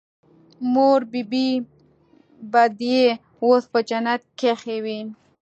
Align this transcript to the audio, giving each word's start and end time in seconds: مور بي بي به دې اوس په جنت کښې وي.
مور 0.73 0.99
بي 1.11 1.21
بي 1.31 1.47
به 2.51 2.63
دې 2.79 3.01
اوس 3.43 3.63
په 3.71 3.79
جنت 3.89 4.21
کښې 4.39 4.77
وي. 4.83 4.99